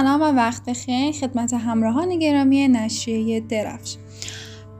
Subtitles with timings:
[0.00, 1.12] سلام و وقت بخیر.
[1.12, 3.96] خدمت همراهان گرامی نشریه درفش.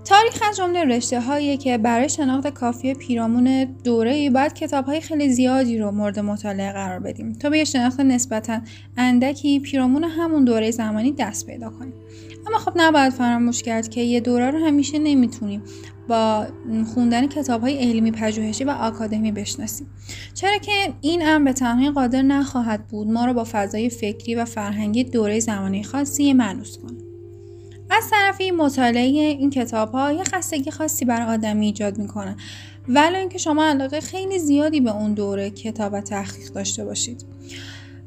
[0.05, 5.01] تاریخ از جمله رشته هایی که برای شناخت کافی پیرامون دوره ای باید کتاب های
[5.01, 8.61] خیلی زیادی رو مورد مطالعه قرار بدیم تا به شناخت نسبتا
[8.97, 11.95] اندکی پیرامون همون دوره زمانی دست پیدا کنیم.
[12.47, 15.63] اما خب نباید فراموش کرد که یه دوره رو همیشه نمی‌تونیم
[16.09, 16.47] با
[16.95, 19.87] خوندن کتاب های علمی پژوهشی و آکادمی بشناسیم.
[20.35, 24.45] چرا که این امر به تنهایی قادر نخواهد بود ما رو با فضای فکری و
[24.45, 26.99] فرهنگی دوره زمانی خاصی منوس کنه.
[27.91, 32.37] از طرفی مطالعه این کتاب ها یه خستگی خاصی بر آدمی ایجاد می‌کنه.
[32.89, 37.25] ولی اینکه شما علاقه خیلی زیادی به اون دوره کتاب و تحقیق داشته باشید.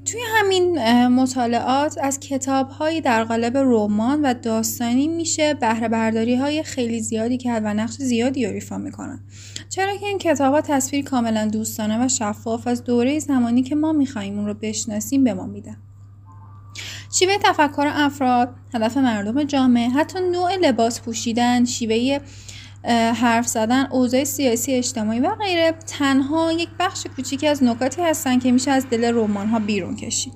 [0.06, 6.64] توی همین مطالعات از کتاب هایی در قالب رمان و داستانی میشه بهره برداری های
[6.64, 9.20] خیلی زیادی کرد و نقش زیادی رو ایفا می‌کنن.
[9.70, 13.92] چرا که این کتاب ها تصویر کاملا دوستانه و شفاف از دوره زمانی که ما
[13.92, 15.78] میخواییم اون رو بشناسیم به ما میدن.
[17.20, 22.20] شیوه تفکر افراد، هدف مردم جامعه، حتی نوع لباس پوشیدن، شیوه
[22.92, 25.72] حرف زدن، اوضاع سیاسی اجتماعی و غیره.
[25.72, 30.34] تنها یک بخش کوچیکی از نکاتی هستند که میشه از دل رمان ها بیرون کشید.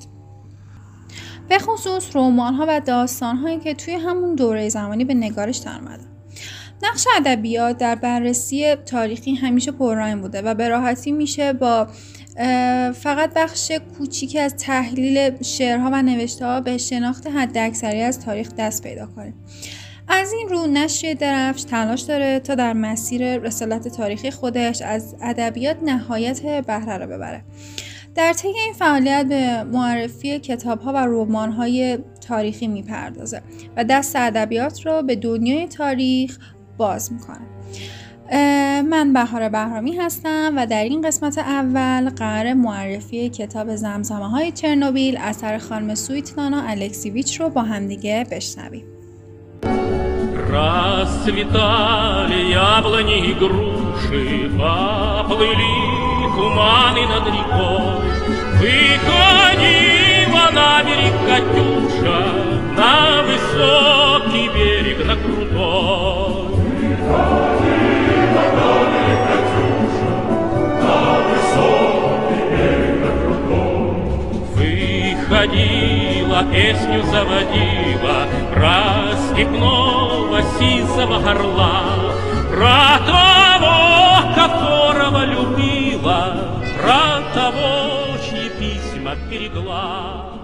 [1.50, 5.80] به خصوص رمان ها و داستان هایی که توی همون دوره زمانی به نگارش در
[6.84, 11.88] نقش ادبیات در بررسی تاریخی همیشه پررنگ بوده و به راحتی میشه با
[12.94, 18.84] فقط بخش کوچیکی از تحلیل شعرها و نوشته ها به شناخت حداکثری از تاریخ دست
[18.84, 19.34] پیدا کنیم
[20.08, 25.78] از این رو نشر درفش تلاش داره تا در مسیر رسالت تاریخی خودش از ادبیات
[25.84, 27.44] نهایت بهره را ببره.
[28.16, 31.98] در طی این فعالیت به معرفی کتاب ها و رمان های
[32.28, 33.42] تاریخی می‌پردازه
[33.78, 36.38] و دست ادبیات را به دنیای تاریخ
[36.78, 37.48] باز می‌کنه.
[38.82, 45.18] من بهار بهرامی هستم و در این قسمت اول قرار معرفی کتاب زمزمه های چرنوبیل
[45.18, 48.97] اثر خانم سویتلانا الکسیویچ رو با همدیگه بشنویم.
[50.58, 55.76] Расцветали яблони и груши, поплыли
[56.36, 58.08] туманы над рекой.
[58.60, 62.22] Выходила на берег Катюша,
[62.76, 62.96] на
[63.28, 66.48] высокий берег, на крутой.
[74.56, 75.97] Выходила,
[76.44, 81.84] песню заводила Про степного сизого горла
[82.52, 90.37] Про того, которого любила Про того, чьи письма берегла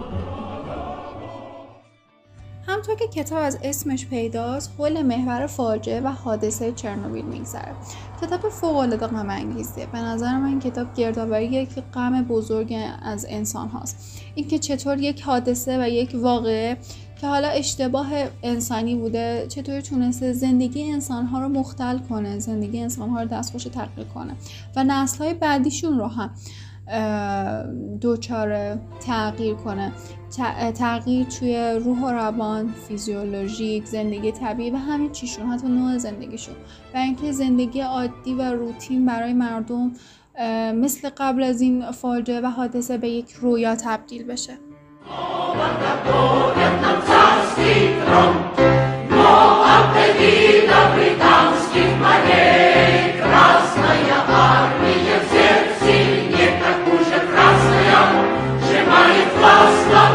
[2.83, 7.75] همطور که کتاب از اسمش پیداست حول محور فاجعه و حادثه چرنوبیل میگذره.
[8.21, 9.85] کتاب فوق العاده غم انگیزه.
[9.85, 14.21] به نظر من کتاب گردآوری یک غم بزرگ از انسان هاست.
[14.35, 16.77] اینکه چطور یک حادثه و یک واقعه
[17.21, 18.07] که حالا اشتباه
[18.43, 23.63] انسانی بوده چطور تونسته زندگی انسان ها رو مختل کنه زندگی انسان ها رو دستخوش
[23.63, 24.35] تغییر کنه.
[24.75, 26.29] و نسل های بعدیشون رو هم.
[28.01, 29.91] دوچار تغییر کنه.
[30.79, 36.55] تغییر توی روح و روان فیزیولوژیک زندگی طبیعی و همین چیشون حتی نوع زندگیشون.
[36.93, 39.91] و اینکه زندگی عادی و روتین برای مردم
[40.75, 44.53] مثل قبل از این فاجعه و حادثه به یک رویا تبدیل بشه.
[59.43, 60.13] خوندن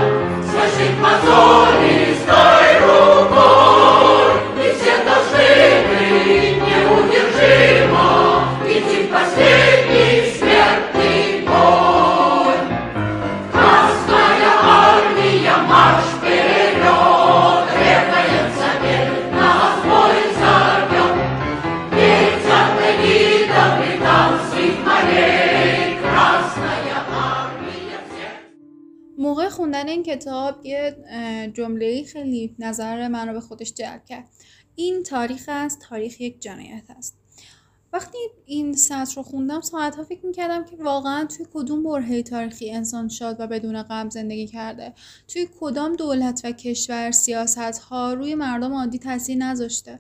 [29.98, 30.96] این کتاب یه
[31.54, 34.28] جمله خیلی نظر من رو به خودش جلب کرد.
[34.74, 37.18] این تاریخ است تاریخ یک جنایت است.
[37.92, 43.08] وقتی این سطر رو خوندم ساعتها فکر می‌کردم که واقعا توی کدوم برهه تاریخی انسان
[43.08, 44.94] شاد و بدون غم زندگی کرده؟
[45.28, 49.98] توی کدام دولت و کشور سیاست ها روی مردم عادی تاثیر نذاشته؟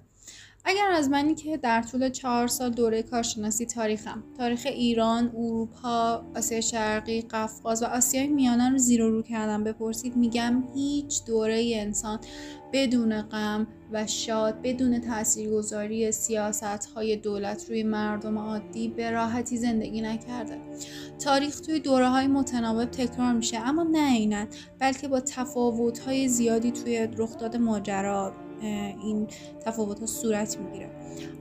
[0.64, 4.24] اگر از منی که در طول چهار سال دوره کارشناسی تاریخم.
[4.38, 9.64] تاریخ ایران، اروپا، آسیا شرقی، قفقاز و آسیای میانه رو زیر و رو کردم.
[9.64, 12.18] بپرسید میگم هیچ دوره انسان
[12.72, 20.00] بدون غم و شاد بدون تاثیرگذاری سیاست های دولت روی مردم عادی به راحتی زندگی
[20.00, 20.58] نکرده.
[21.24, 26.70] تاریخ توی دوره های متناوب تکرار میشه اما نه اینن بلکه با تفاوت های زیادی
[26.70, 28.47] توی رخداد ماجرا.
[28.62, 29.26] این
[29.64, 30.90] تفاوت ها صورت می‌گیره.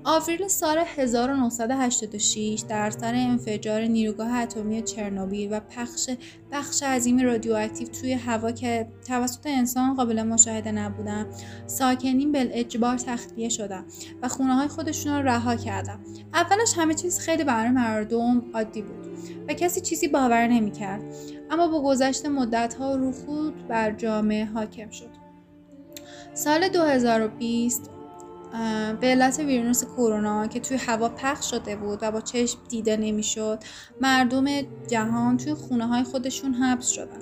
[0.03, 6.09] آوریل سال 1986 در سر انفجار نیروگاه اتمی چرنوبیل و پخش
[6.51, 11.27] بخش عظیم رادیواکتیو توی هوا که توسط انسان قابل مشاهده نبودن
[11.67, 13.85] ساکنین بل اجبار تخلیه شدن
[14.21, 15.99] و خونه های خودشون رو رها کردن.
[16.33, 19.07] اولش همه چیز خیلی برای مردم عادی بود
[19.47, 21.01] و کسی چیزی باور نمی‌کرد.
[21.49, 25.16] اما با گذشت مدت ها رخود بر جامعه حاکم شد.
[26.37, 27.89] سال 2020
[29.01, 33.59] به علت ویروس کرونا که توی هوا پخش شده بود و با چشم دیده نمی‌شد
[34.01, 34.45] مردم
[34.87, 37.19] جهان توی خونه های خودشون حبس شدن.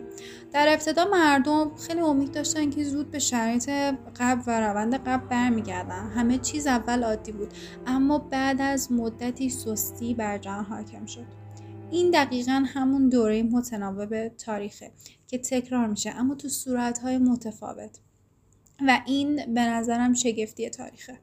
[0.52, 3.70] در ابتدا مردم خیلی امید داشتن که زود به شرایط
[4.20, 6.10] قبل و روند قبل برمیگردن.
[6.10, 7.54] همه چیز اول عادی بود
[7.88, 11.26] اما بعد از مدتی سستی بر جهان حاکم شد.
[11.92, 14.92] این دقیقا همون دوره متناوب تاریخه
[15.28, 18.00] که تکرار میشه اما تو صورتهای متفاوت.
[18.88, 21.18] و این به نظرم شگفتی تاریخه.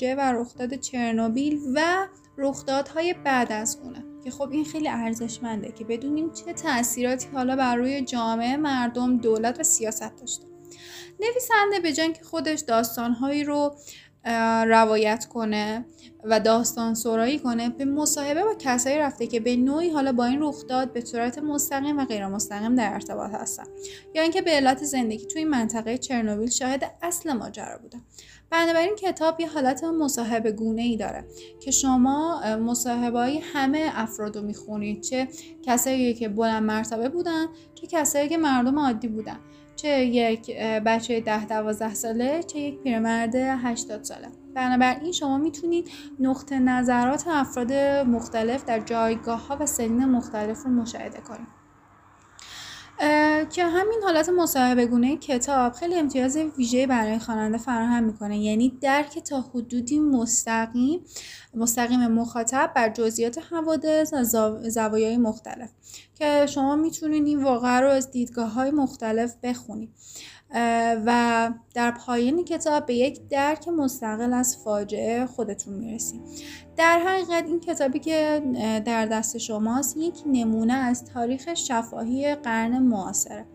[0.00, 2.08] فاجعه و رخداد چرنوبیل و
[2.38, 7.76] رخدادهای بعد از اونه که خب این خیلی ارزشمنده که بدونیم چه تاثیراتی حالا بر
[7.76, 10.44] روی جامعه مردم دولت و سیاست داشته.
[11.20, 13.76] نویسنده به که خودش داستانهایی رو
[14.66, 15.84] روایت کنه
[16.24, 20.42] و داستان سرایی کنه به مصاحبه با کسایی رفته که به نوعی حالا با این
[20.42, 23.64] رخداد به صورت مستقیم و غیر مستقیم در ارتباط هستن.
[24.14, 28.00] یا اینکه به علت زندگی توی منطقه چرنوبیل شاهد اصل ماجرا بودن
[28.50, 31.24] بنابراین کتاب یه حالت مصاحبه گونه ای داره
[31.60, 35.00] که شما مصاحبه همه افراد رو می‌خونید.
[35.02, 35.28] چه
[35.62, 39.36] کسایی که بلند مرتبه بودن چه کسایی که مردم عادی بودن.
[39.82, 44.28] چه یک بچه ده دوازده ساله چه یک پیرمرد هشتاد ساله.
[44.54, 45.90] بنابراین شما می‌تونید
[46.20, 47.72] نقطه نظرات افراد
[48.06, 51.59] مختلف در جایگاه ها و سنین مختلف رو مشاهده کنید.
[53.50, 58.38] که همین حالت مصاحبه گونه کتاب خیلی امتیاز ویژه برای خواننده فراهم می‌کنه.
[58.38, 61.00] یعنی درک تا حدودی مستقیم
[61.54, 64.24] مستقیم مخاطب بر جزئیات حوادث و
[64.68, 65.70] زوایای مختلف.
[66.14, 69.90] که شما می‌تونید این واقعه رو از دیدگاه های مختلف بخونید.
[71.06, 76.20] و در پایین کتاب به یک درک مستقل از فاجعه خودتون می‌رسید
[76.76, 78.42] در حقیقت این کتابی که
[78.84, 83.46] در دست شماست یک نمونه از تاریخ شفاهی قرن معاصره.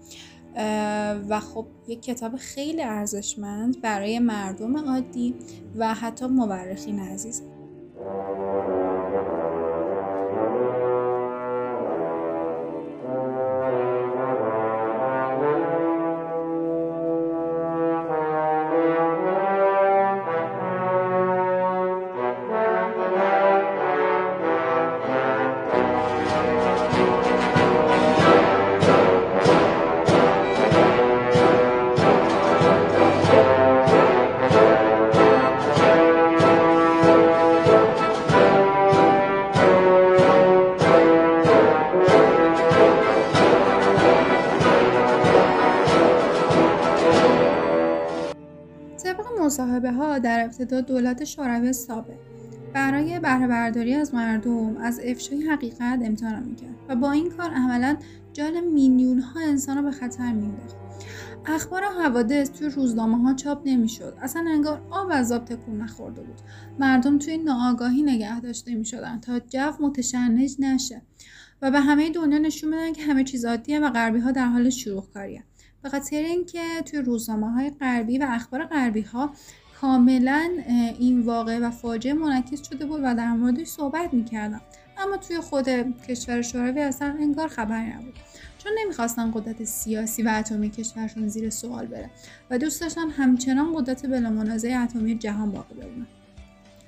[1.29, 5.35] و خب یک کتاب خیلی ارزشمند برای مردم عادی
[5.75, 7.43] و حتی مورخین عزیز.
[50.65, 52.17] ابتدا دولت شوروی سابق
[52.73, 57.97] برای بهره برداری از مردم از افشای حقیقت امتحان می‌کرد و با این کار عملا
[58.33, 60.75] جان میلیون ها انسان را به خطر مینداخت
[61.45, 64.17] اخبار حوادث توی روزنامه ها چاپ نمی‌شد.
[64.21, 66.41] اصلا انگار آب از آب تکون نخورده بود.
[66.79, 71.01] مردم توی ناآگاهی نگه داشته می‌شدن تا جو متشنج نشه
[71.61, 74.69] و به همه دنیا نشون بدن که همه چیز عادیه و غربی ها در حال
[74.69, 75.43] شروع کاریه
[75.83, 79.33] به خاطر اینکه توی روزنامه های غربی و اخبار غربی ها
[79.85, 80.49] کاملا
[80.99, 84.61] این واقع و فاجعه منعکس شده بود و در موردش صحبت می‌کردم.
[84.97, 85.69] اما توی خود
[86.07, 88.13] کشور شوروی اصلا انگار خبری نبود.
[88.57, 92.09] چون نمی‌خواستن قدرت سیاسی و اتمی کشورشون زیر سوال بره
[92.49, 96.07] و دوست داشتن همچنان قدرت بلا منازعه اتمی جهان باقی بمونه.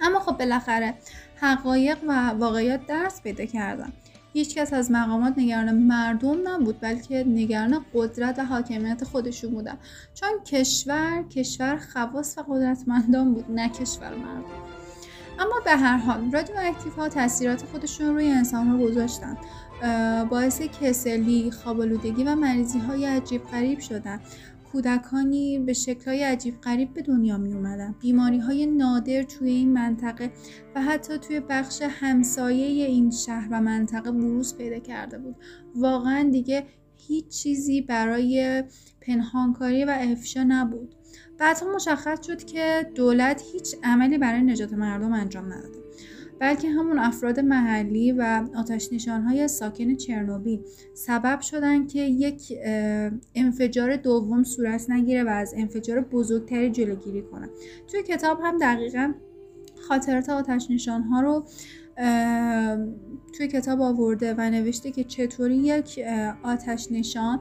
[0.01, 0.93] اما خب بالاخره
[1.35, 3.93] حقایق و واقعیت درس پیدا کردن.
[4.37, 9.77] هیچکس از مقامات نگران مردم نبود بلکه نگران قدرت و حاکمیت خودشون بودن.
[10.13, 14.45] چون کشور کشور خواص و قدرتمندان بود نه کشور مردم.
[15.39, 19.37] اما به هر حال رادیواکتیو ها تاثیرات خودشون روی انسان رو گذاشتن.
[20.29, 24.19] باعث کسلی، خوابالودگی و مریضی های عجیب غریب شدن.
[24.71, 30.31] کودکانی به شکلهای عجیب غریب به دنیا می اومدن بیماری های نادر توی این منطقه
[30.75, 35.35] و حتی توی بخش همسایه این شهر و منطقه بروز پیدا کرده بود.
[35.75, 38.63] واقعا دیگه هیچ چیزی برای
[39.01, 40.95] پنهانکاری و افشا نبود.
[41.37, 45.77] بعدها مشخص شد که دولت هیچ عملی برای نجات مردم انجام نداده.
[46.39, 50.61] بلکه همون افراد محلی و آتش های ساکن چرنوبیل.
[50.93, 52.53] سبب شدن که یک
[53.35, 57.49] انفجار دوم صورت نگیره و از انفجار بزرگتری جلوگیری کنه.
[57.87, 59.13] توی کتاب هم دقیقا
[59.87, 61.45] خاطرات آتش ها رو
[63.37, 65.99] توی کتاب آورده و نوشته که چطوری یک
[66.43, 67.39] آتش نشان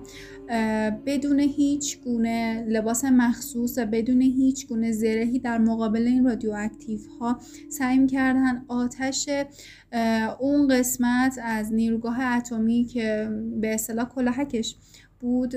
[1.06, 7.40] بدون هیچ گونه لباس مخصوص و بدون هیچ گونه زرهی در مقابل این رادیواکتیو ها
[7.68, 9.28] سعی کردن آتش
[10.38, 14.76] اون قسمت از نیروگاه اتمی که به اصطلاح کلاهکش
[15.20, 15.54] بود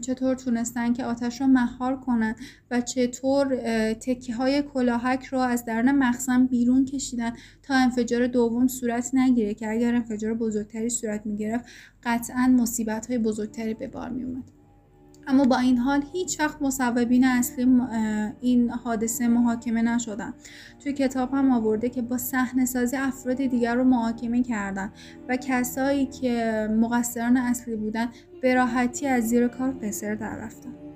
[0.00, 2.34] چطور تونستن که آتش رو مهار کنن
[2.70, 3.56] و چطور
[3.92, 9.70] تکی های کلاهک رو از درون مخزن بیرون کشیدن تا انفجار دوم صورت نگیره که
[9.70, 11.64] اگر انفجار بزرگتری صورت می‌گرفت
[12.04, 14.53] قطعا مصیبت های بزرگتری به بار میومد
[15.26, 17.66] اما با این حال هیچ وقت مصوبین اصلی
[18.40, 20.34] این حادثه محاکمه نشدن.
[20.78, 24.92] توی کتاب هم آورده که با صحنه سازی افراد دیگر رو محاکمه کردن
[25.28, 28.08] و کسایی که مقصران اصلی بودن
[28.42, 30.93] به راحتی از زیر کار قصر در رفتن.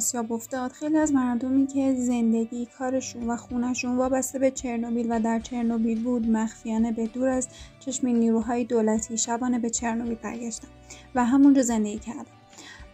[0.00, 0.72] آسیاب افتاد.
[0.72, 6.30] خیلی از مردمی که زندگی کارشون و خونشون وابسته به چرنوبیل و در چرنوبیل بود
[6.30, 7.48] مخفیانه به دور از
[7.80, 10.68] چشم نیروهای دولتی شبانه به چرنوبیل برگشتن
[11.14, 12.24] و همونجا زندگی کردن.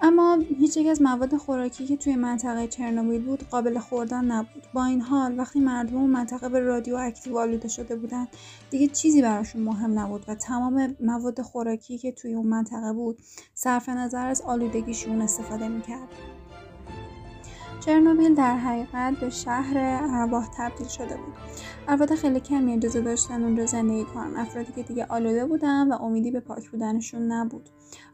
[0.00, 4.66] اما هیچ یک از مواد خوراکی که توی منطقه چرنوبیل بود قابل خوردن نبود.
[4.74, 8.28] با این حال وقتی مردم اون منطقه به رادیواکتیو آلوده شده بودن
[8.70, 13.18] دیگه چیزی براشون مهم نبود و تمام مواد خوراکی که توی اون منطقه بود
[13.54, 16.08] صرف نظر از آلودگیشون استفاده می‌کرد
[17.86, 19.74] چرنوبیل در حقیقت به شهر
[20.10, 21.34] ارواح تبدیل شده بود.
[21.88, 24.36] افراد خیلی کمی اجازه داشتن اونجا زندگی کنن.
[24.36, 27.68] افرادی که دیگه آلوده بودن و امیدی به پاک بودنشون نبود.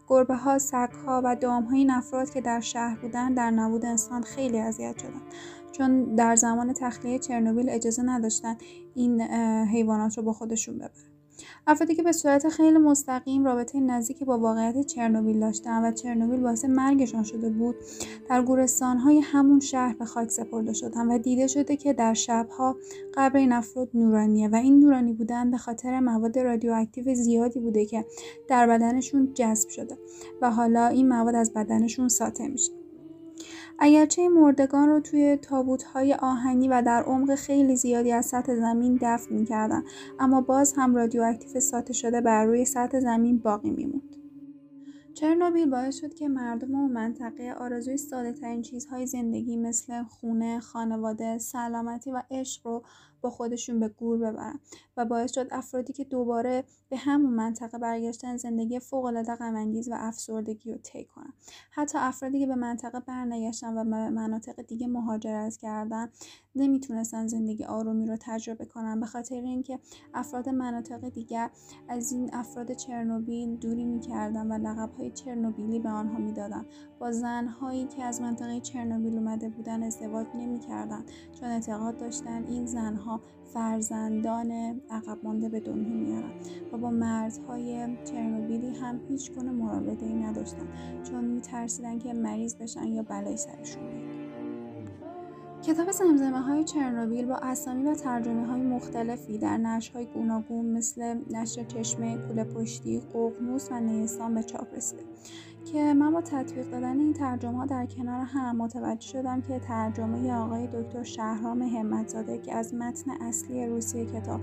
[0.09, 3.85] گربه ها، سگ ها و دام های این افراد که در شهر بودن در نبود
[3.85, 5.23] انسان خیلی اذیت شدن.
[5.73, 8.57] چون در زمان تخلیه چرنوبیل اجازه نداشتن
[8.95, 9.21] این
[9.67, 11.12] حیوانات رو با خودشون ببرن.
[11.67, 16.65] افرادی که به صورت خیلی مستقیم رابطه نزدیکی با واقعیت چرنوبیل داشتن و چرنوبیل باعث
[16.65, 17.77] مرگشان شده بود
[18.29, 18.45] در
[18.81, 22.77] های همون شهر به خاک سپرده شدن و دیده شده که در شبها
[23.15, 28.05] قبر این افراد نورانیه و این نورانی بودن به خاطر مواد رادیواکتیو زیادی بوده که
[28.49, 29.99] در بدنشون جذب شده
[30.43, 32.82] و حالا این مواد از بدنشون ساطع میشه.
[33.79, 35.39] اگرچه این مردگان رو توی
[35.95, 39.83] های آهنی و در عمق خیلی زیادی از سطح زمین دفن می‌کردن
[40.19, 44.17] اما باز هم رادیواکتیو ساطع شده بر روی سطح زمین باقی میموند.
[45.15, 51.39] چرنوبیل باعث شد که مردم و منطقه آرزوی ساده ترین چیزهای زندگی مثل خونه، خانواده،
[51.39, 52.83] سلامتی و عشق رو
[53.21, 54.61] با خودشون به گور ببرن
[54.97, 60.73] و باعث شد افرادی که دوباره به همون منطقه برگشتن زندگی فوقالعاده غمانگیز و افسردگی
[60.73, 61.33] رو طی کنن
[61.71, 66.09] حتی افرادی که به منطقه برنگشتن و به مناطق دیگه مهاجرت کردن
[66.55, 69.01] نمی‌تونستن زندگی آرومی رو تجربه کنن.
[69.01, 69.79] به خاطر اینکه
[70.15, 71.51] افراد مناطق دیگر
[71.89, 76.67] از این افراد چرنوبیل دوری می‌کردن و لقب های چرنوبیلی به آنها می‌دادن.
[77.01, 81.05] با زنهایی که از منطقه چرنوبیل اومده بودن ازدواج نمی‌کردن.
[81.41, 83.21] چون اعتقاد داشتن این زنها
[83.55, 84.51] فرزندان
[84.91, 86.33] عقب مانده به دنیا میارن
[86.73, 90.69] و با مردهای چرنوبیلی هم هیچ گونه مراوده ای نداشتن
[91.03, 94.23] چون میترسیدن که مریض بشن یا بلای سرشون بیاد.
[95.63, 101.21] کتاب زمزمه های چرنوبیل با اسامی و ترجمه های مختلفی در نشر های گوناگون مثل
[101.31, 105.03] نشر چشمه، کوله پشتی، ققنوس و نیستان به چاپ رسیده.
[105.65, 110.33] که من با تطبیق دادن این ترجمه ها در کنار هم متوجه شدم که ترجمه
[110.35, 114.41] آقای دکتر شهرام همتزاده که از متن اصلی روسی کتاب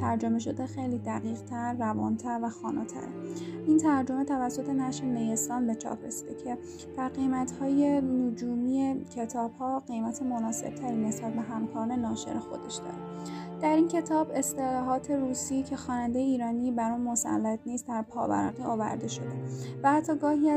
[0.00, 3.08] ترجمه شده خیلی دقیق تر، روانتر و خاناتر.
[3.66, 6.58] این ترجمه توسط نشر نیستان به چاپ رسیده که
[6.96, 13.28] در قیمت های نجومی کتاب ها قیمت مناسب تری نسبت به همکاران ناشر خودش داره.
[13.60, 19.08] در این کتاب اصطلاحات روسی که خواننده ایرانی بر آن مسلط نیست در پاورقی آورده
[19.08, 19.32] شده
[19.82, 20.50] و حتی گاهی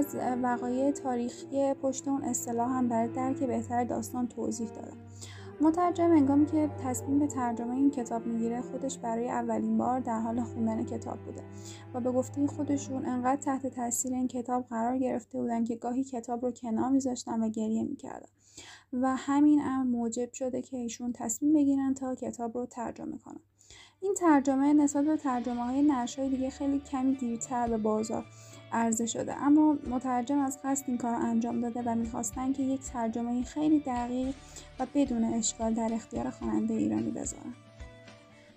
[0.44, 4.98] وقایع تاریخی پشت اون اصطلاح هم برای درک بهتر داستان توضیح دادم.
[5.62, 10.42] مترجم انگامی که تصمیم به ترجمه این کتاب می‌گیره خودش برای اولین بار در حال
[10.42, 11.44] خوندن کتاب بوده
[11.94, 16.46] و به گفته خودشون انقدر تحت تاثیر این کتاب قرار گرفته بودن که گاهی کتاب
[16.46, 18.30] رو کنار میذاشتن و گریه می‌کردن.
[18.94, 23.42] و همین امر موجب شده که ایشون تصمیم بگیرن تا کتاب رو ترجمه کنن.
[24.02, 28.26] این ترجمه نسبت به ترجمه های نشای دیگه خیلی کمی دیرتر به بازار.
[28.74, 29.36] عرضه شده.
[29.44, 34.36] اما مترجم از قصد این کار انجام داده و می‌خواستن که یک ترجمه خیلی دقیق
[34.80, 37.54] و بدون اشکال در اختیار خواننده ایرانی بذارن.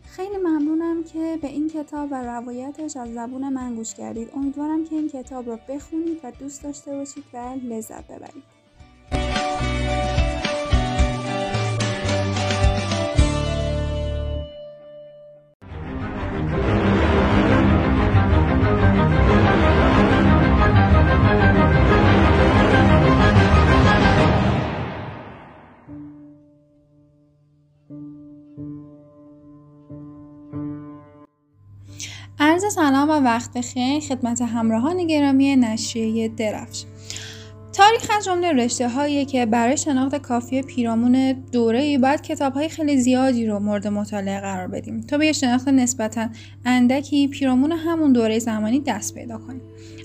[0.02, 4.30] خیلی ممنونم که به این کتاب و روایتش از زبون من گوش کردید.
[4.37, 8.53] امیدوارم که این کتاب رو بخونید و دوست داشته باشید و لذت ببرید.
[32.84, 34.00] سلام و وقت بخیر.
[34.00, 36.84] خدمت همراهان گرامی نشریه درفش.
[37.73, 42.68] تاریخ از جمله رشته هایی که برای شناخت کافی پیرامون دوره ای باید کتاب های
[42.68, 46.28] خیلی زیادی رو مورد مطالعه قرار بدیم تا به شناخت نسبتا
[46.64, 49.62] اندکی پیرامون همون دوره زمانی دست پیدا کنیم.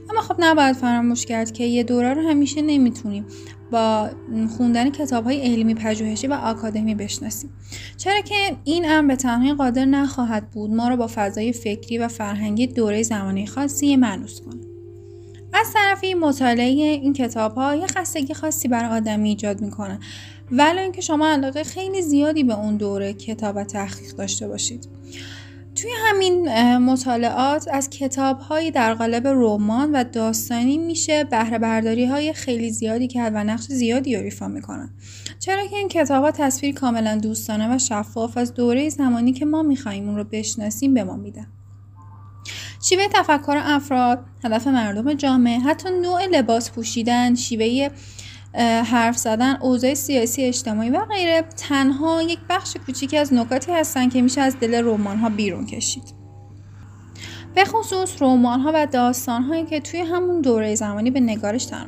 [0.10, 3.26] اما خب نباید فراموش کرد که یه دوره رو همیشه نمی‌تونیم
[3.72, 4.10] با
[4.58, 7.50] خوندن کتاب های علمی پژوهشی و آکادمی بشناسیم.
[7.98, 12.08] چرا که این امر به تنهایی قادر نخواهد بود ما رو با فضای فکری و
[12.08, 14.62] فرهنگی دوره زمانی خاصی منوس کنه.
[15.54, 20.00] از طرفی مطالعه این کتاب ها یه خستگی خاصی برای آدمی ایجاد می‌کنه
[20.52, 24.88] ولی اینکه شما علاقه خیلی زیادی به اون دوره کتاب و تحقیق داشته باشید.
[25.82, 32.34] توی همین مطالعات از کتاب هایی در قالب رمان و داستانی میشه بهره برداری های
[32.34, 34.90] خیلی زیادی کرد و نقش زیادی رو ایفا می‌کنن.
[35.40, 39.64] چرا که این کتاب ها تصویر کاملا دوستانه و شفاف از دوره زمانی که ما
[39.64, 41.48] میخواییم اون رو بشناسیم به ما میدن.
[42.90, 47.90] شیوه تفکر افراد، هدف مردم جامعه، حتی نوع لباس پوشیدن، شیوه
[48.84, 51.44] حرف زدن اوضاع سیاسی اجتماعی و غیره.
[51.58, 56.20] تنها یک بخش کوچیکی از نکاتی هستند که میشه از دل رمان ها بیرون کشید.
[57.56, 61.86] به خصوص رمان ها و داستان هایی که توی همون دوره زمانی به نگارش در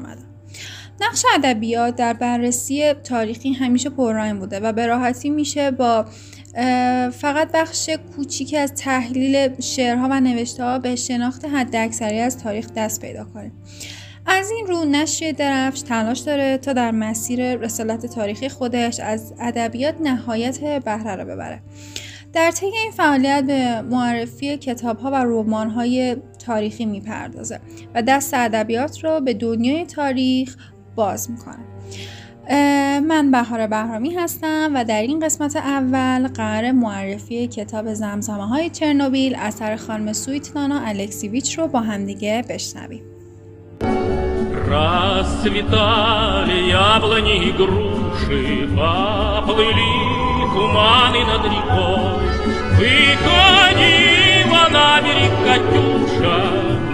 [1.01, 6.05] نقش ادبیات در بررسی تاریخی همیشه پررنگ بوده و به راحتی میشه با
[7.11, 13.01] فقط بخش کوچیکی از تحلیل شعرها و نوشته ها به شناخت حداکثری از تاریخ دست
[13.01, 13.51] پیدا کنیم
[14.25, 19.95] از این رو نشر درفش تلاش داره تا در مسیر رسالت تاریخی خودش از ادبیات
[20.01, 21.61] نهایت بهره را ببره.
[22.33, 27.59] در طی این فعالیت به معرفی کتاب ها و رمان های تاریخی می‌پردازه
[27.95, 30.55] و دست ادبیات را به دنیای تاریخ
[30.95, 31.65] باز می‌کنه.
[32.99, 39.35] من بهار بهرامی هستم و در این قسمت اول قرار معرفی کتاب زمزمه های چرنوبیل
[39.35, 43.10] اثر خانم سویتنانا الکسیویچ رو با همدیگه بشنویم.
[44.71, 49.95] Расцветали яблони и груши, Поплыли
[50.53, 52.23] туманы над рекой.
[52.77, 56.37] Выходила на берег Катюша,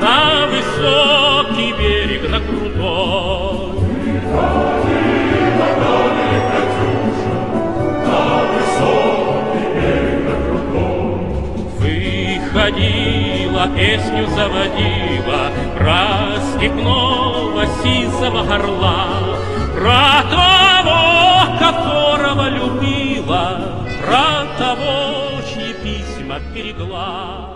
[0.02, 3.78] На высокий берег, на крутой.
[4.26, 7.38] Выходила на берег Катюша,
[8.08, 8.22] На
[8.54, 11.22] высокий берег, на крутой.
[11.78, 19.08] Выходила песню заводила Про степного сизого горла.
[19.74, 27.47] Про того, которого любила Про того, чьи письма берегла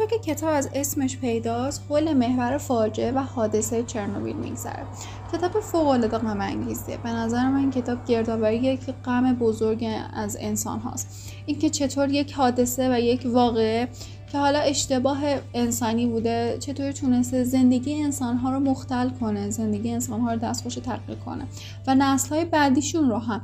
[0.00, 4.86] همطور که کتاب از اسمش پیداست حول محور فاجعه و حادثه چرنوبیل میگذره.
[5.32, 10.36] کتاب فوق العاده غم انگیزیه به نظر من این کتاب گردآوری که غم بزرگ از
[10.40, 11.32] انسان هاست.
[11.46, 13.88] اینکه چطور یک حادثه و یک واقعه
[14.32, 15.18] که حالا اشتباه
[15.54, 20.74] انسانی بوده چطور تونسته زندگی انسان ها رو مختل کنه زندگی انسان ها رو دستخوش
[20.74, 21.44] تغییر کنه.
[21.86, 23.40] و نسل های بعدیشون رو هم.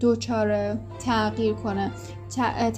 [0.00, 0.74] دوچار
[1.06, 1.90] تغییر کنه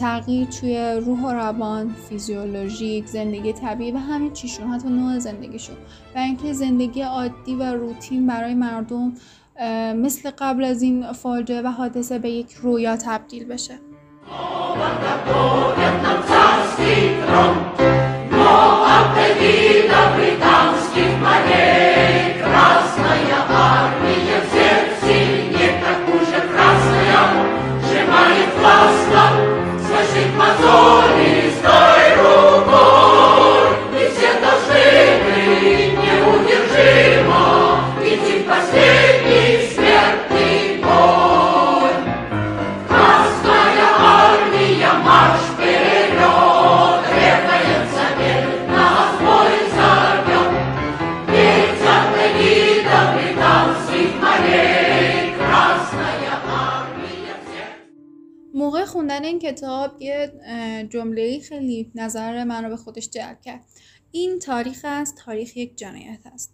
[0.00, 5.76] تغییر توی روح و روان فیزیولوژیک زندگی طبیعی و همین چیشون حتی نوع زندگیشون
[6.14, 9.12] و اینکه زندگی عادی و روتین برای مردم
[9.96, 13.74] مثل قبل از این فاجعه و حادثه به یک رویا تبدیل بشه
[28.62, 28.90] موقع
[30.36, 31.19] خوندن
[59.30, 60.32] این کتاب یه
[60.90, 63.64] جمله خیلی نظر من رو به خودش جلب کرد.
[64.10, 66.52] این تاریخ است تاریخ یک جنایت است.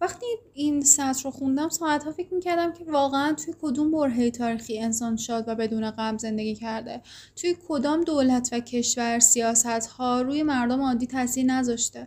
[0.00, 5.16] وقتی این سطر رو خوندم ساعتها فکر می‌کردم که واقعا توی کدوم برهه تاریخی انسان
[5.16, 7.00] شاد و بدون غم زندگی کرده؟
[7.36, 12.06] توی کدام دولت و کشور سیاست ها روی مردم عادی تاثیر نذاشته؟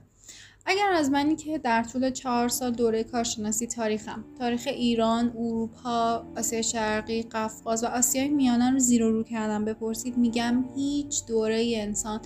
[0.67, 4.25] اگر از منی که در طول چهار سال دوره کارشناسی تاریخم.
[4.39, 9.65] تاریخ ایران، اروپا، آسیا شرقی، قفقاز و آسیای میانه رو زیر و رو کردم.
[9.65, 12.21] بپرسید میگم هیچ دوره انسان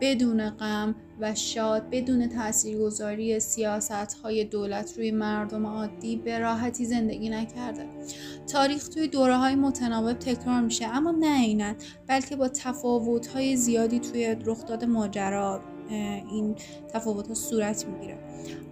[0.00, 7.28] بدون غم و شاد بدون تاثیرگذاری سیاست های دولت روی مردم عادی به راحتی زندگی
[7.28, 7.86] نکرده.
[8.52, 11.76] تاریخ توی دوره های متناوب تکرار میشه اما نه اینن
[12.06, 15.71] بلکه با تفاوت های زیادی توی رخداد ماجرا.
[15.92, 16.56] این
[16.94, 18.18] تفاوت صورت می‌گیره.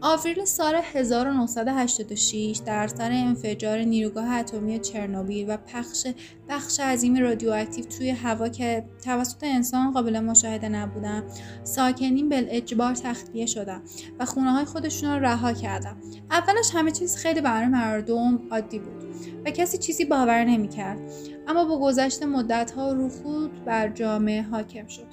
[0.01, 6.07] آوریل سال 1986 در سر انفجار نیروگاه اتمی چرنوبیل و پخش
[6.49, 11.25] بخش عظیم رادیواکتیو توی هوا که توسط انسان قابل مشاهده نبودن
[11.65, 13.83] ساکنین بل اجبار تخلیه شدن
[14.19, 15.97] و خونه های خودشون رو رها کردن.
[16.31, 19.05] اولش همه چیز خیلی برای مردم عادی بود
[19.47, 21.01] و کسی چیزی باور نمی‌کرد.
[21.49, 25.07] اما با گذشت مدت ها رخود بر جامعه حاکم شد.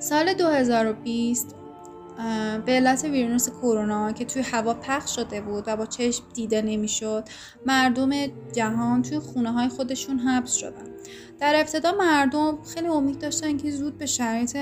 [0.00, 1.54] سال 2020
[2.66, 7.24] به علت ویروس کرونا که توی هوا پخش شده بود و با چشم دیده نمی‌شد
[7.66, 8.10] مردم
[8.52, 10.84] جهان توی خونه های خودشون حبس شدن.
[11.40, 14.56] در ابتدا مردم خیلی امید داشتن که زود به شرایط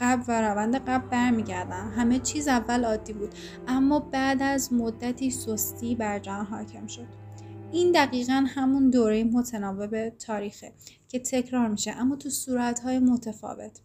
[0.00, 1.90] قبل و روند قبل برمیگردن.
[1.90, 3.34] همه چیز اول عادی بود
[3.68, 7.06] اما بعد از مدتی سستی بر جهان حاکم شد.
[7.72, 10.72] این دقیقا همون دوره متناوب تاریخه
[11.08, 13.80] که تکرار میشه اما تو صورتهای متفاوت.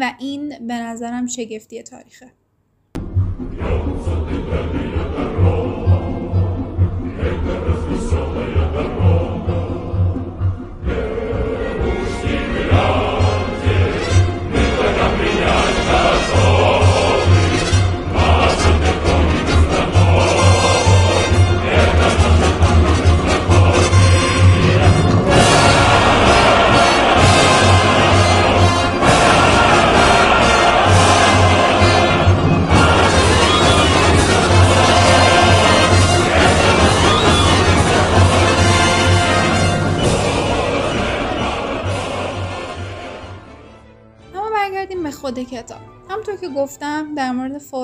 [0.00, 2.30] و این به نظرم شگفتی تاریخه.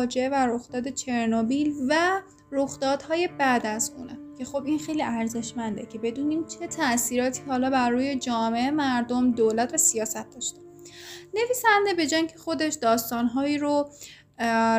[0.01, 4.19] فاجعه و رخداد چرنوبیل و رخدادهای بعد از اونه.
[4.39, 9.75] که خب این خیلی ارزشمنده که بدونیم چه تاثیراتی حالا بر روی جامعه مردم دولت
[9.75, 10.59] و سیاست داشته.
[11.35, 13.91] نویسنده به که خودش داستانهایی رو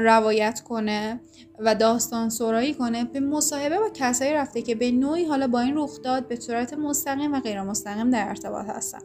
[0.02, 1.20] روایت کنه
[1.60, 5.78] و داستان سرایی کنه به مصاحبه با کسایی رفته که به نوعی حالا با این
[5.78, 9.00] رخداد به صورت مستقیم و غیر مستقیم در ارتباط هستن.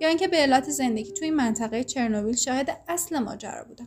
[0.00, 3.86] یا اینکه به علت زندگی توی منطقه چرنوبیل شاهد اصل ماجرا بودن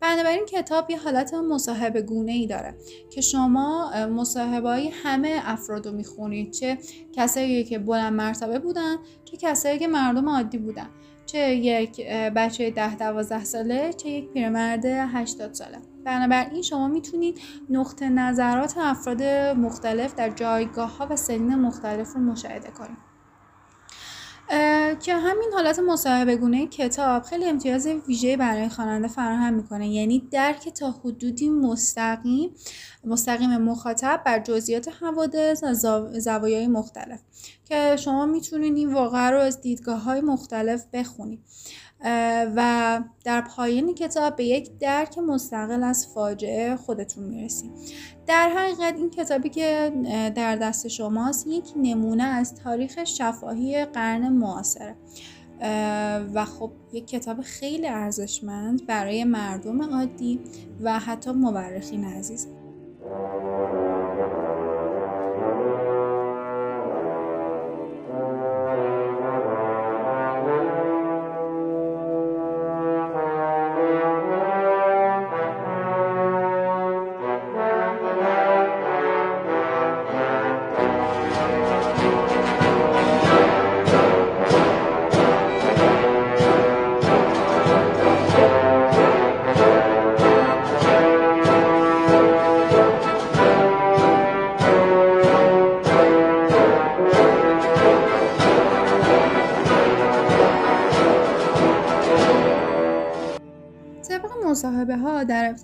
[0.00, 2.74] بنابراین کتاب یه حالت مصاحبه گونه ای داره
[3.10, 6.50] که شما مصاحبه همه افراد رو می‌خونید.
[6.50, 6.78] چه
[7.12, 10.88] کسایی که بلند مرتبه بودن چه کسایی که مردم عادی بودن.
[11.26, 15.78] چه یک بچه ده دوازده ساله چه یک پیرمرد هشتاد ساله.
[16.04, 19.22] بنابراین شما می‌تونید نقطه نظرات افراد
[19.58, 23.05] مختلف در جایگاه ها و سنین مختلف رو مشاهده کنید.
[25.02, 29.88] که همین حالت مصاحبه گونه کتاب خیلی امتیاز ویژه برای خواننده فراهم می‌کنه.
[29.88, 32.50] یعنی درک تا حدودی مستقیم
[33.04, 35.74] مستقیم مخاطب بر جزئیات حوادث و
[36.20, 37.20] زوایای مختلف.
[37.64, 41.40] که شما می‌تونید این واقعه رو از دیدگاه های مختلف بخونید.
[42.56, 47.70] و در پایین کتاب به یک درک مستقل از فاجعه خودتون می‌رسید
[48.26, 49.92] در حقیقت این کتابی که
[50.34, 54.96] در دست شماست یک نمونه از تاریخ شفاهی قرن معاصره.
[56.34, 60.40] و خب یک کتاب خیلی ارزشمند برای مردم عادی
[60.80, 62.48] و حتی مورخین عزیز.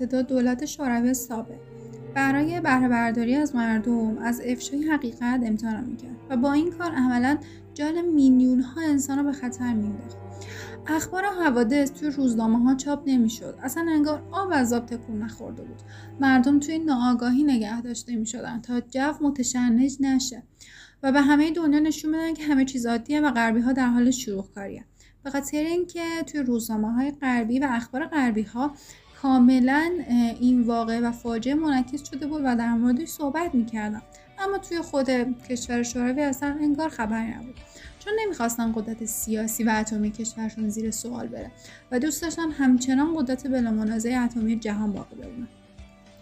[0.03, 1.59] ابتدا دولت شوروی سابق.
[2.15, 6.17] برای بهره برداری از مردم از افشای حقیقت امتحان می‌کرد.
[6.31, 7.39] و با این کار عملا
[7.75, 10.17] جان میلیون ها انسان را به خطر مینداخت
[10.87, 13.59] اخبار و حوادث توی روزنامه ها چاپ نمی‌شد.
[13.63, 15.83] اصلا انگار آب از آب تکون نخورده بود.
[16.21, 20.43] مردم توی ناآگاهی نگه داشته می‌شدن تا جو متشنج نشه.
[21.03, 24.11] و به همه دنیا نشون بدن که همه چیز عادیه و غربی ها در حال
[24.11, 24.85] شروع کاریه
[25.25, 28.73] به خاطر اینکه توی روزنامه های غربی و اخبار غربی ها
[29.23, 29.91] کاملا
[30.41, 34.03] این واقعه و فاجعه منعکس شده بود و در موردش صحبت می‌کردم.
[34.39, 35.11] اما توی خود
[35.49, 37.55] کشور شوروی اصلا انگار خبری نبود.
[37.99, 41.51] چون نمی‌خواستن قدرت سیاسی و اتمی کشورشون زیر سوال بره
[41.91, 45.49] و دوست داشتن همچنان قدرت بلا منازعه اتمی جهان باقی بمونه.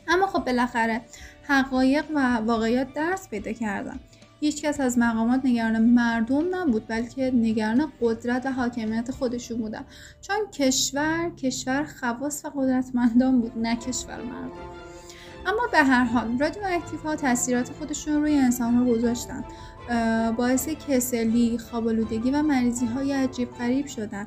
[0.09, 1.01] اما خب بالاخره
[1.43, 4.01] حقایق و واقعیات درس پیدا کردن.
[4.41, 9.85] هیچکس از مقامات نگران مردم نبود بلکه نگران قدرت و حاکمیت خودشون بودن.
[10.21, 14.71] چون کشور کشور خواص و قدرتمندان بود نه کشور مردم.
[15.47, 19.45] اما به هر حال رادیو اکتیف ها تاثیرات خودشون روی انسان ها گذاشتن.
[20.37, 24.27] باعث کسلی خوابالودگی و مریضی های عجیب غریب شدن.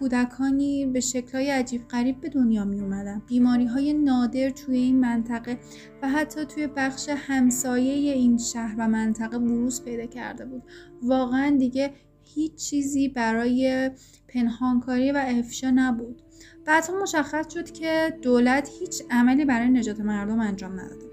[0.00, 5.58] کودکانی به شکلهای عجیب غریب به دنیا می اومدن بیماری های نادر توی این منطقه
[6.02, 10.62] و حتی توی بخش همسایه این شهر و منطقه بروز پیدا کرده بود.
[11.02, 13.90] واقعا دیگه هیچ چیزی برای
[14.28, 16.22] پنهانکاری و افشا نبود.
[16.66, 21.06] بعدها مشخص شد که دولت هیچ عملی برای نجات مردم انجام نداده.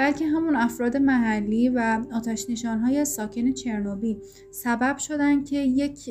[0.00, 4.16] بلکه همون افراد محلی و آتش های ساکن چرنوبیل
[4.50, 6.10] سبب شدن که یک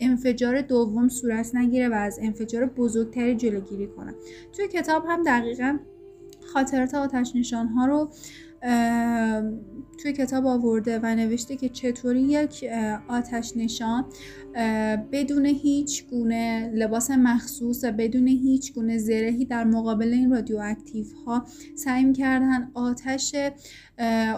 [0.00, 4.14] انفجار دوم صورت نگیره و از انفجار بزرگتری جلوگیری کنن
[4.52, 5.78] توی کتاب هم دقیقا
[6.52, 8.10] خاطرات آتش ها رو
[10.02, 12.64] توی کتاب آورده و نوشته که چطوری یک
[13.08, 14.04] آتش نشان
[15.12, 21.46] بدون هیچ گونه لباس مخصوص و بدون هیچ گونه زرهی در مقابل این رادیواکتیو ها
[21.74, 23.34] سعی کردن آتش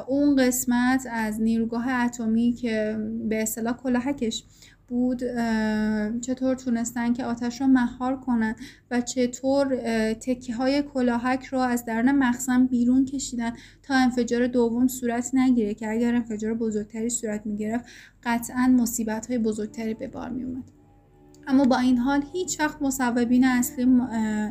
[0.08, 4.44] اون قسمت از نیروگاه اتمی که به اصطلاح کلاهکش
[4.90, 5.22] بود
[6.20, 8.54] چطور تونستن که آتش رو مهار کنن
[8.90, 9.76] و چطور
[10.12, 15.90] تکه های کلاهک رو از درون مخزن بیرون کشیدن تا انفجار دوم صورت نگیره که
[15.90, 17.84] اگر انفجار بزرگتری صورت می‌گرفت
[18.22, 20.79] قطعا مصیبت های بزرگتری به بار می اومد.
[21.50, 23.86] اما با این حال هیچ وقت مصوبین اصلی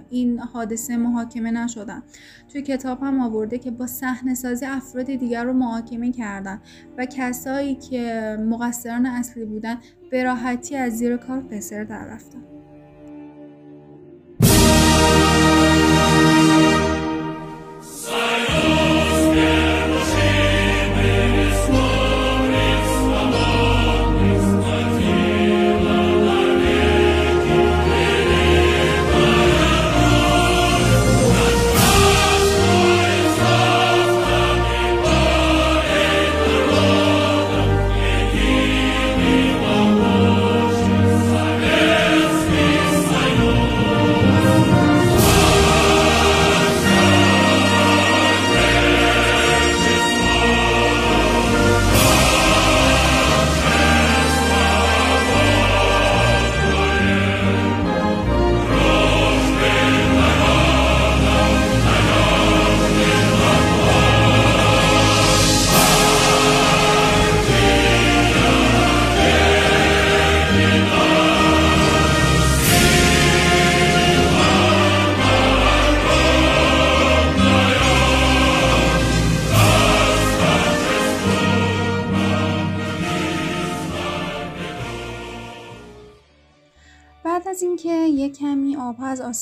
[0.09, 2.03] این حادثه محاکمه نشدن.
[2.51, 6.61] توی کتاب هم آورده که با صحنه سازی افراد دیگر رو محاکمه کردن
[6.97, 9.77] و کسایی که مقصران اصلی بودن
[10.11, 12.58] به راحتی از زیر کار پسر در رفتن.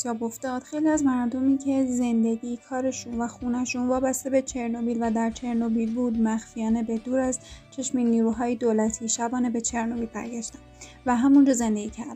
[0.07, 0.63] آسیاب افتاد.
[0.63, 6.21] خیلی از مردمی که زندگی کارشون و خونشون وابسته به چرنوبیل و در چرنوبیل بود
[6.21, 7.39] مخفیانه به دور از
[7.71, 10.59] چشم نیروهای دولتی شبانه به چرنوبیل برگشتن
[11.05, 12.15] و همونجا زندگی کردن.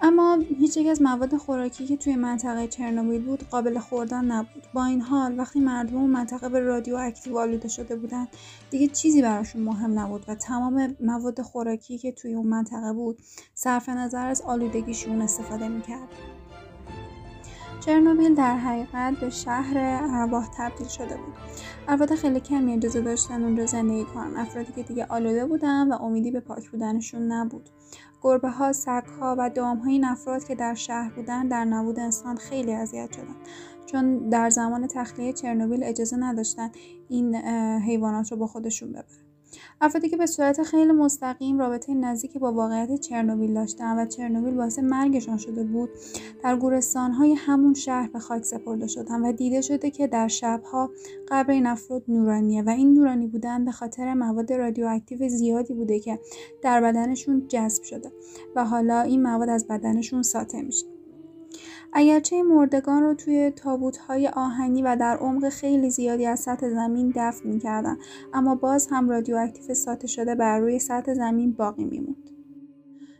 [0.00, 4.66] اما هیچ یک از مواد خوراکی که توی منطقه چرنوبیل بود قابل خوردن نبود.
[4.74, 8.28] با این حال وقتی مردم اون منطقه به رادیو اکتیو آلوده شده بودند
[8.70, 13.18] دیگه چیزی براشون مهم نبود و تمام مواد خوراکی که توی اون منطقه بود
[13.54, 16.08] صرف نظر از آلودگیشون استفاده می‌کرد.
[17.84, 19.78] چرنوبیل در حقیقت به شهر
[20.12, 21.34] ارواح تبدیل شده بود.
[21.88, 24.36] افراد خیلی کمی اجازه داشتن اونجا زندگی کنن.
[24.36, 27.68] افرادی که دیگه آلوده بودن و امیدی به پاک بودنشون نبود.
[28.22, 32.00] گربه ها، سگ ها و دام های این افراد که در شهر بودن در نبود
[32.00, 33.36] انسان خیلی اذیت شدن.
[33.86, 36.70] چون در زمان تخلیه چرنوبیل اجازه نداشتن
[37.08, 37.34] این
[37.80, 39.31] حیوانات رو با خودشون ببرن.
[39.80, 44.78] افرادی که به صورت خیلی مستقیم رابطه نزدیکی با واقعیت چرنوبیل داشتن و چرنوبیل باعث
[44.78, 45.90] مرگشان شده بود
[46.44, 50.90] در گورستانهای همون شهر به خاک سپرده شدن و دیده شده که در شبها
[51.28, 56.18] قبر این افراد نورانیه و این نورانی بودن به خاطر مواد رادیواکتیو زیادی بوده که
[56.62, 58.12] در بدنشون جذب شده
[58.56, 60.86] و حالا این مواد از بدنشون ساطع میشه.
[61.92, 63.52] اگرچه مردگان رو توی
[64.08, 67.96] های آهنی و در عمق خیلی زیادی از سطح زمین دفن می‌کردن
[68.32, 72.30] اما باز هم رادیواکتیو ساطع شده بر روی سطح زمین باقی میموند.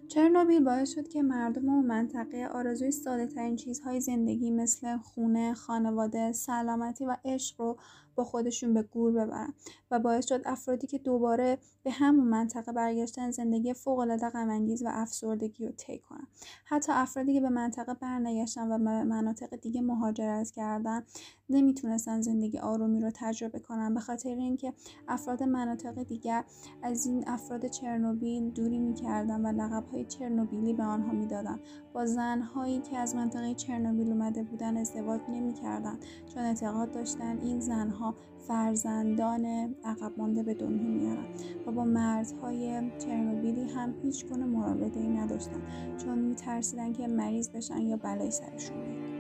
[0.08, 6.32] چرنوبیل باعث شد که مردم و منطقه آرزوی ساده ترین چیزهای زندگی مثل خونه، خانواده،
[6.32, 7.76] سلامتی و عشق رو
[8.14, 9.54] با خودشون به گور ببرن
[9.90, 15.66] و باعث شد افرادی که دوباره به همون منطقه برگشتن زندگی فوقالعاده غمانگیز و افسردگی
[15.66, 16.26] رو طی کنن.
[16.64, 21.02] حتی افرادی که به منطقه برنگشتن و به مناطق دیگه مهاجرت کردن
[21.50, 23.94] نمی‌تونستن زندگی آرومی رو تجربه کنن.
[23.94, 24.72] به خاطر اینکه
[25.08, 26.44] افراد مناطق دیگر
[26.82, 31.60] از این افراد چرنوبیل دوری می‌کردن و لقبهای چرنوبیلی به آنها می‌دادن.
[31.92, 35.98] با زنهایی که از منطقه چرنوبیل اومده بودن ازدواج نمی‌کردن.
[36.34, 38.14] چون اعتقاد داشتن این زنها
[38.48, 41.24] فرزندان عقب مانده به دنیا میارن
[41.66, 45.62] و با مردهای چرنوبیلی هم هیچ گونه مراوده ای نداشتن.
[46.04, 49.12] چون میترسیدن که مریض بشن یا بلای سرشون بیاد.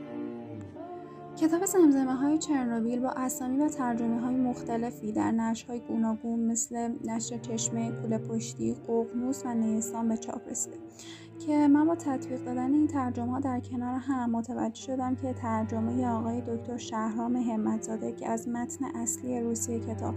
[1.36, 6.94] کتاب زمزمه های چرنوبیل با اسامی و ترجمه های مختلفی در نشر های گوناگون مثل
[7.04, 10.76] نشر چشمه، کوله پشتی، ققنوس و نیستان به چاپ رسیده.
[11.46, 16.06] که من با تطبیق دادن این ترجمه ها در کنار هم متوجه شدم که ترجمه
[16.06, 20.14] آقای دکتر شهرام همتزاده که از متن اصلی روسی کتاب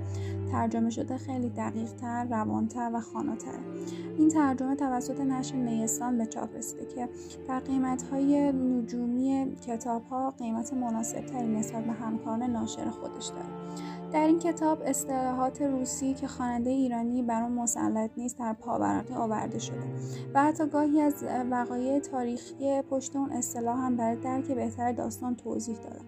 [0.52, 3.60] ترجمه شده خیلی دقیق تر، روانتر و خاناتره.
[4.18, 7.10] این ترجمه توسط نشر نیستان به چاپ رسیده که
[7.48, 13.66] در قیمت های نجومی کتاب ها قیمت مناسب تری نسبت به همکاران ناشر خودش داره.
[14.16, 19.60] در این کتاب اصطلاحات روسی که خواننده ایرانی بر آن مسلط نیست در پاورقی آورده
[19.60, 19.84] شده
[20.34, 25.78] و حتی گاهی از وقایع تاریخی پشت اون اصطلاح هم برای درک بهتر داستان توضیح
[25.78, 26.00] داده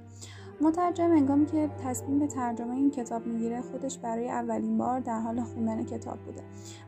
[0.61, 5.41] مترجم انگامی که تصمیم به ترجمه این کتاب می‌گیره خودش برای اولین بار در حال
[5.41, 6.43] خوندن کتاب بوده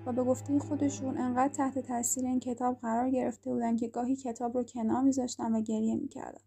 [0.06, 4.58] و به گفته خودشون انقدر تحت تاثیر این کتاب قرار گرفته بودن که گاهی کتاب
[4.58, 6.42] رو کنار میذاشتن و گریه می‌کردن.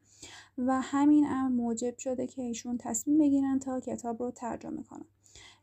[0.58, 5.04] و همین امر موجب شده که ایشون تصمیم بگیرن تا کتاب رو ترجمه کنن.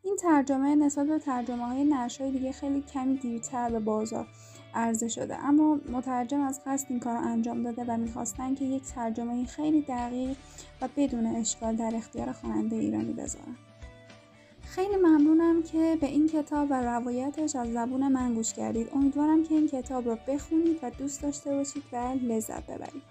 [0.03, 4.27] این ترجمه نسبت به ترجمه های نشای دیگه خیلی کمی دیرتر به بازار.
[4.73, 5.45] عرضه شده.
[5.45, 10.37] اما مترجم از قصد این کار انجام داده و می‌خواستن که یک ترجمه خیلی دقیق
[10.81, 13.55] و بدون اشکال در اختیار خواننده ایرانی بذارن.
[14.61, 18.89] خیلی ممنونم که به این کتاب و روایتش از زبون من گوش کردید.
[18.93, 23.08] امیدوارم که این کتاب رو بخونید و دوست داشته باشید و لذت ببرید.